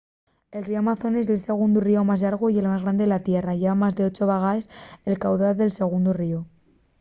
el 0.59 0.63
ríu 0.67 0.77
amazones 0.79 1.27
ye'l 1.31 1.41
segundu 1.43 1.83
ríu 1.87 2.03
más 2.07 2.23
llargu 2.23 2.47
y 2.51 2.57
el 2.61 2.69
más 2.71 2.83
grande 2.85 3.03
de 3.05 3.11
la 3.11 3.21
tierra 3.29 3.57
lleva 3.59 3.79
más 3.83 3.93
de 3.97 4.03
8 4.13 4.29
vegaes 4.31 4.65
el 5.09 5.21
caudal 5.23 5.53
del 5.61 5.71
segundu 5.79 6.11
ríu 6.21 6.39